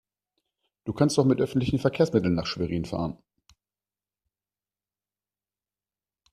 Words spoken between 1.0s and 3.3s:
doch mit öffentlichen Verkehrsmitteln nach Schwerin fahren